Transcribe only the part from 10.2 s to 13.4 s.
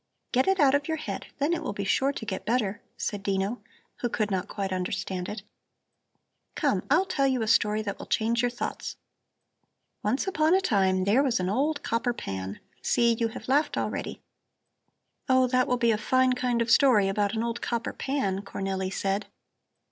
upon a time there was an old copper pan See, you